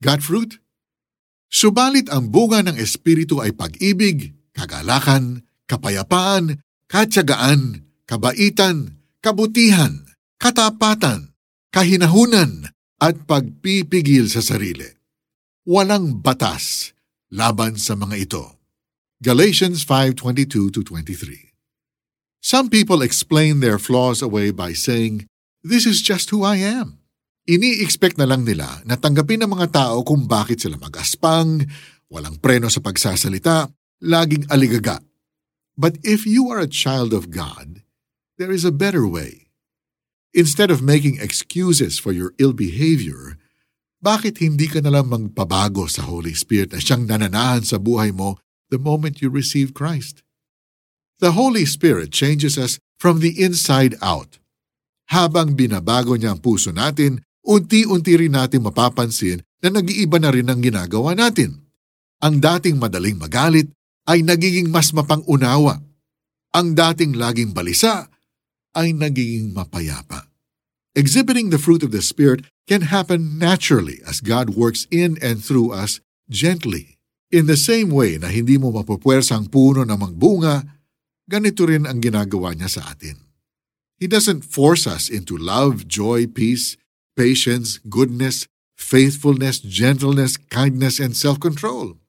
got 0.00 0.24
fruit? 0.24 0.58
Subalit 1.50 2.08
ang 2.08 2.32
bunga 2.32 2.64
ng 2.64 2.76
Espiritu 2.76 3.42
ay 3.42 3.52
pag-ibig, 3.56 4.36
kagalakan, 4.54 5.44
kapayapaan, 5.66 6.62
katyagaan, 6.86 7.86
kabaitan, 8.06 9.00
kabutihan, 9.20 10.06
katapatan, 10.40 11.34
kahinahunan, 11.70 12.70
at 13.00 13.24
pagpipigil 13.24 14.28
sa 14.28 14.44
sarili. 14.44 14.86
Walang 15.64 16.20
batas 16.20 16.92
laban 17.32 17.80
sa 17.80 17.96
mga 17.96 18.16
ito. 18.28 18.44
Galatians 19.24 19.84
5:22-23 19.88 21.50
Some 22.40 22.72
people 22.72 23.04
explain 23.04 23.60
their 23.60 23.76
flaws 23.76 24.24
away 24.24 24.52
by 24.52 24.72
saying, 24.72 25.28
This 25.60 25.84
is 25.84 26.00
just 26.00 26.32
who 26.32 26.40
I 26.40 26.56
am. 26.60 26.99
Ini-expect 27.48 28.20
na 28.20 28.28
lang 28.28 28.44
nila 28.44 28.84
na 28.84 29.00
tanggapin 29.00 29.40
ng 29.44 29.50
mga 29.50 29.72
tao 29.72 30.04
kung 30.04 30.28
bakit 30.28 30.60
sila 30.60 30.76
mag-aspang, 30.76 31.64
walang 32.12 32.36
preno 32.36 32.68
sa 32.68 32.84
pagsasalita, 32.84 33.70
laging 34.04 34.44
aligaga. 34.52 35.00
But 35.80 35.96
if 36.04 36.28
you 36.28 36.52
are 36.52 36.60
a 36.60 36.68
child 36.68 37.16
of 37.16 37.32
God, 37.32 37.80
there 38.36 38.52
is 38.52 38.68
a 38.68 38.74
better 38.74 39.08
way. 39.08 39.48
Instead 40.36 40.68
of 40.68 40.84
making 40.84 41.18
excuses 41.18 41.96
for 41.96 42.12
your 42.12 42.36
ill 42.36 42.52
behavior, 42.52 43.40
bakit 44.00 44.40
hindi 44.40 44.68
ka 44.68 44.80
nalang 44.84 45.08
magpabago 45.08 45.88
sa 45.88 46.08
Holy 46.08 46.32
Spirit 46.32 46.72
na 46.72 46.80
siyang 46.80 47.04
nananahan 47.04 47.64
sa 47.64 47.76
buhay 47.76 48.12
mo 48.12 48.40
the 48.72 48.80
moment 48.80 49.20
you 49.20 49.28
receive 49.28 49.72
Christ? 49.76 50.24
The 51.20 51.36
Holy 51.36 51.68
Spirit 51.68 52.12
changes 52.12 52.56
us 52.56 52.80
from 52.96 53.20
the 53.20 53.36
inside 53.36 53.96
out. 54.00 54.40
Habang 55.12 55.52
binabago 55.52 56.16
niya 56.16 56.32
ang 56.32 56.40
puso 56.40 56.72
natin, 56.72 57.20
unti-unti 57.50 58.14
rin 58.14 58.38
natin 58.38 58.62
mapapansin 58.62 59.42
na 59.58 59.74
nag-iiba 59.74 60.22
na 60.22 60.30
rin 60.30 60.46
ang 60.46 60.62
ginagawa 60.62 61.18
natin. 61.18 61.66
Ang 62.22 62.38
dating 62.38 62.78
madaling 62.78 63.18
magalit 63.18 63.66
ay 64.06 64.22
nagiging 64.22 64.70
mas 64.70 64.94
mapangunawa. 64.94 65.82
Ang 66.54 66.78
dating 66.78 67.18
laging 67.18 67.50
balisa 67.50 68.06
ay 68.78 68.94
nagiging 68.94 69.50
mapayapa. 69.50 70.30
Exhibiting 70.94 71.50
the 71.50 71.58
fruit 71.58 71.82
of 71.82 71.94
the 71.94 72.02
Spirit 72.02 72.46
can 72.66 72.90
happen 72.90 73.38
naturally 73.38 74.02
as 74.06 74.22
God 74.22 74.54
works 74.54 74.86
in 74.90 75.18
and 75.22 75.42
through 75.42 75.74
us 75.74 76.02
gently. 76.30 76.98
In 77.30 77.46
the 77.46 77.58
same 77.58 77.94
way 77.94 78.18
na 78.18 78.26
hindi 78.26 78.58
mo 78.58 78.74
mapupwersa 78.74 79.38
ang 79.38 79.46
puno 79.46 79.86
na 79.86 79.94
magbunga, 79.94 80.66
ganito 81.30 81.62
rin 81.62 81.86
ang 81.86 82.02
ginagawa 82.02 82.54
niya 82.58 82.66
sa 82.66 82.90
atin. 82.90 83.22
He 84.02 84.10
doesn't 84.10 84.42
force 84.42 84.90
us 84.90 85.06
into 85.06 85.38
love, 85.38 85.86
joy, 85.86 86.26
peace, 86.26 86.74
patience, 87.20 87.76
goodness, 87.84 88.48
faithfulness, 88.80 89.60
gentleness, 89.60 90.40
kindness, 90.48 90.96
and 90.96 91.12
self-control. 91.12 92.00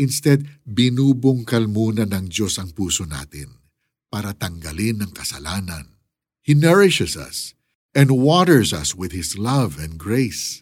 Instead, 0.00 0.48
binubungkal 0.64 1.68
muna 1.68 2.08
ng 2.08 2.32
Diyos 2.32 2.56
ang 2.56 2.72
puso 2.72 3.04
natin 3.04 3.60
para 4.08 4.32
tanggalin 4.32 5.04
ang 5.04 5.12
kasalanan 5.12 5.94
He 6.44 6.52
nourishes 6.52 7.16
us 7.16 7.56
and 7.96 8.20
waters 8.20 8.76
us 8.76 8.92
with 8.92 9.16
His 9.16 9.40
love 9.40 9.80
and 9.80 9.96
grace. 9.96 10.60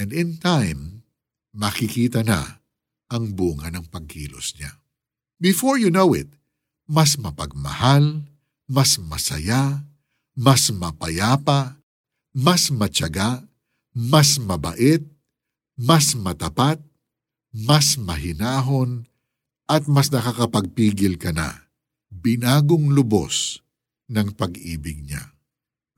And 0.00 0.08
in 0.08 0.40
time, 0.40 1.04
makikita 1.52 2.24
na 2.24 2.64
ang 3.12 3.36
bunga 3.36 3.68
ng 3.68 3.92
pagkilos 3.92 4.56
niya. 4.56 4.80
Before 5.36 5.76
you 5.76 5.92
know 5.92 6.16
it, 6.16 6.32
mas 6.88 7.20
mapagmahal, 7.20 8.24
mas 8.64 8.96
masaya, 8.96 9.84
mas 10.32 10.72
mapayapa, 10.72 11.76
mas 12.38 12.70
matyaga, 12.70 13.42
mas 13.90 14.38
mabait, 14.38 15.02
mas 15.74 16.14
matapat, 16.14 16.78
mas 17.50 17.98
mahinahon, 17.98 19.10
at 19.66 19.90
mas 19.90 20.14
nakakapagpigil 20.14 21.18
ka 21.18 21.34
na. 21.34 21.66
Binagong 22.14 22.94
lubos 22.94 23.58
ng 24.06 24.38
pag-ibig 24.38 25.02
niya. 25.02 25.34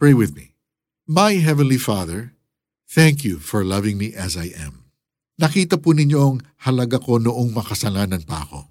Pray 0.01 0.17
with 0.17 0.33
me. 0.33 0.56
My 1.05 1.37
Heavenly 1.37 1.77
Father, 1.77 2.33
thank 2.89 3.21
you 3.21 3.37
for 3.37 3.61
loving 3.61 4.01
me 4.01 4.17
as 4.17 4.33
I 4.33 4.49
am. 4.57 4.89
Nakita 5.37 5.77
po 5.77 5.93
ninyo 5.93 6.19
ang 6.19 6.37
halaga 6.65 6.97
ko 7.05 7.21
noong 7.21 7.53
makasalanan 7.53 8.25
pa 8.25 8.49
ako. 8.49 8.65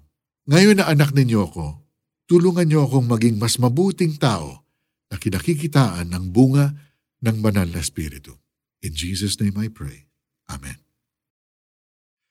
Ngayon 0.50 0.82
na 0.82 0.90
anak 0.90 1.14
ninyo 1.14 1.46
ako, 1.46 1.86
tulungan 2.26 2.66
niyo 2.66 2.90
akong 2.90 3.06
maging 3.06 3.38
mas 3.38 3.62
mabuting 3.62 4.18
tao 4.18 4.66
na 5.06 5.22
kinakikitaan 5.22 6.10
ng 6.10 6.34
bunga 6.34 6.89
ng 7.20 7.44
banal 7.44 7.68
na 7.68 7.84
Espiritu. 7.84 8.40
In 8.80 8.96
Jesus' 8.96 9.36
name 9.36 9.60
I 9.60 9.68
pray. 9.68 10.08
Amen. 10.48 10.80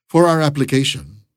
For 0.09 0.25
our 0.25 0.41
application, 0.41 1.29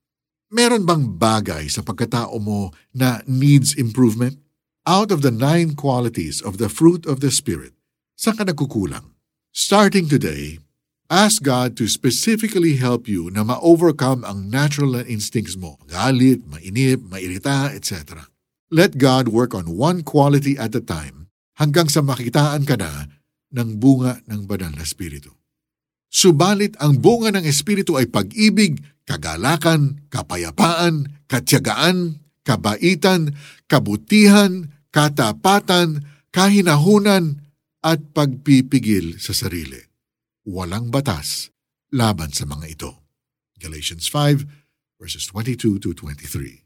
meron 0.48 0.88
bang 0.88 1.20
bagay 1.20 1.68
sa 1.68 1.84
pagkatao 1.84 2.40
mo 2.40 2.72
na 2.96 3.20
needs 3.28 3.76
improvement? 3.76 4.40
Out 4.82 5.14
of 5.14 5.22
the 5.22 5.30
nine 5.30 5.78
qualities 5.78 6.42
of 6.42 6.58
the 6.58 6.66
fruit 6.66 7.06
of 7.06 7.22
the 7.22 7.30
Spirit, 7.30 7.76
saan 8.18 8.40
ka 8.40 8.44
nagkukulang? 8.48 9.14
Starting 9.54 10.10
today, 10.10 10.58
ask 11.06 11.44
God 11.44 11.76
to 11.78 11.86
specifically 11.86 12.80
help 12.80 13.06
you 13.06 13.30
na 13.30 13.46
ma-overcome 13.46 14.24
ang 14.26 14.48
natural 14.48 14.98
instincts 15.04 15.54
mo. 15.54 15.78
Galit, 15.86 16.42
mainip, 16.48 17.04
mairita, 17.04 17.70
etc. 17.70 18.26
Let 18.72 18.96
God 18.96 19.28
work 19.28 19.52
on 19.52 19.76
one 19.76 20.00
quality 20.02 20.56
at 20.56 20.72
a 20.74 20.82
time 20.82 21.28
hanggang 21.60 21.92
sa 21.92 22.00
makitaan 22.00 22.64
ka 22.64 22.80
na 22.80 23.06
ng 23.52 23.78
bunga 23.78 24.20
ng 24.26 24.48
banal 24.48 24.72
na 24.72 24.84
Espiritu. 24.84 25.30
Subalit 26.12 26.76
ang 26.80 27.00
bunga 27.00 27.32
ng 27.32 27.44
Espiritu 27.44 27.96
ay 27.96 28.08
pag-ibig, 28.08 28.80
kagalakan, 29.08 30.04
kapayapaan, 30.12 31.24
katyagaan, 31.24 32.20
kabaitan, 32.44 33.32
kabutihan, 33.64 34.68
katapatan, 34.92 36.04
kahinahunan, 36.28 37.40
at 37.82 37.98
pagpipigil 38.14 39.18
sa 39.18 39.34
sarili. 39.34 39.80
Walang 40.46 40.94
batas 40.94 41.50
laban 41.90 42.30
sa 42.30 42.46
mga 42.46 42.66
ito. 42.70 42.90
Galatians 43.58 44.06
5, 44.06 44.46
verses 45.02 45.26
22 45.26 45.82
to 45.82 45.90
23. 45.90 46.62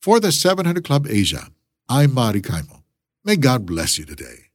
For 0.00 0.16
the 0.16 0.32
700 0.32 0.80
Club 0.80 1.04
Asia, 1.08 1.52
I'm 1.92 2.16
Mari 2.16 2.40
Kaimo. 2.40 2.84
May 3.24 3.36
God 3.36 3.68
bless 3.68 3.98
you 4.00 4.06
today. 4.08 4.45